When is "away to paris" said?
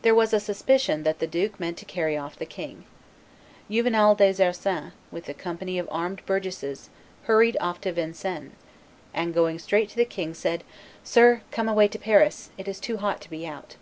11.68-12.48